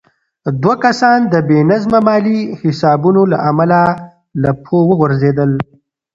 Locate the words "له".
3.31-3.37, 4.41-4.51